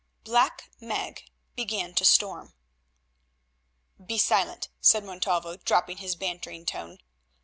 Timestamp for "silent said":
4.17-5.03